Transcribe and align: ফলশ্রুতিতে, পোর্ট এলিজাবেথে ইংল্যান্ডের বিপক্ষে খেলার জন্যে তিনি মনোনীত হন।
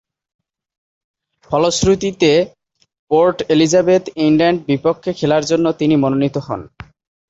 ফলশ্রুতিতে, 1.49 2.31
পোর্ট 3.11 3.37
এলিজাবেথে 3.53 4.09
ইংল্যান্ডের 4.25 4.67
বিপক্ষে 4.67 5.11
খেলার 5.19 5.43
জন্যে 5.45 5.71
তিনি 5.79 5.95
মনোনীত 5.95 6.35
হন। 6.37 6.61